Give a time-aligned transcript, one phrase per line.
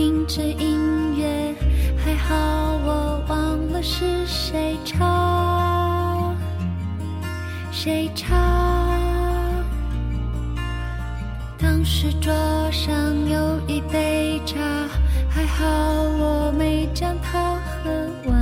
[0.00, 1.54] 听着音乐
[2.02, 2.34] 还好
[2.86, 6.34] 我忘了是谁唱。
[7.70, 8.34] 谁唱
[11.58, 12.32] 当时桌
[12.72, 12.96] 上
[13.28, 14.56] 有一杯茶
[15.28, 17.90] 还好我没将它喝
[18.24, 18.40] 完。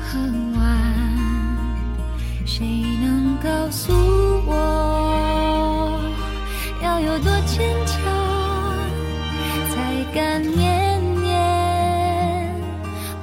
[0.00, 0.20] 喝
[0.56, 1.16] 完。
[2.46, 2.64] 谁
[3.02, 3.92] 能告诉
[4.46, 6.00] 我
[6.80, 8.13] 要有多坚强
[10.14, 12.54] 感念念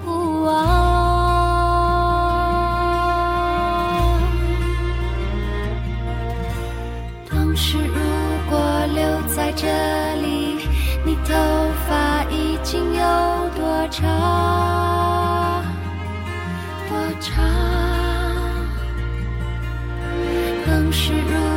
[0.04, 0.52] 不忘？
[7.30, 7.94] 当时如
[8.50, 8.60] 果
[8.94, 9.02] 留
[9.34, 9.68] 在这
[10.22, 10.68] 里，
[11.06, 11.34] 你头
[11.88, 13.02] 发已经有
[13.56, 15.64] 多长？
[16.90, 17.42] 多长？
[20.68, 21.51] 当时如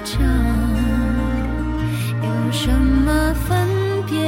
[0.00, 0.20] 道墙？
[2.22, 3.68] 有什么分
[4.08, 4.18] 别？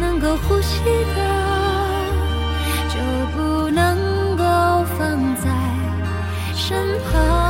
[0.00, 1.20] 能够呼吸的，
[2.88, 2.98] 就
[3.36, 4.44] 不能够
[4.98, 5.48] 放在
[6.54, 6.76] 身
[7.10, 7.41] 旁。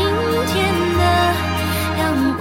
[0.00, 0.08] 今
[0.46, 0.56] 天
[0.96, 1.02] 的
[1.98, 2.02] 阳
[2.38, 2.40] 光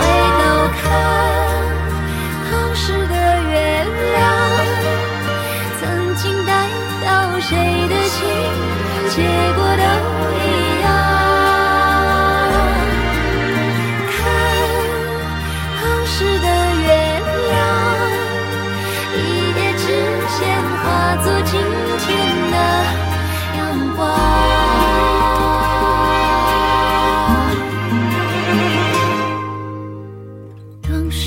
[0.36, 0.40] 头
[0.82, 0.82] 看
[2.50, 3.14] 当时的
[3.50, 3.54] 月
[4.10, 4.16] 亮
[5.80, 5.80] 曾
[6.16, 6.50] 经代
[7.00, 7.06] 表
[7.38, 7.48] 谁
[7.88, 8.18] 的心
[9.10, 9.16] 结
[9.54, 9.82] 果的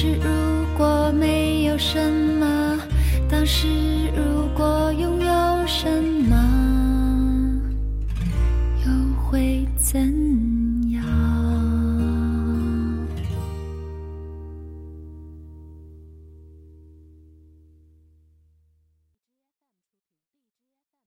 [0.04, 2.78] 时如果没有什么，
[3.32, 3.70] 当时
[4.14, 6.23] 如果拥有什么。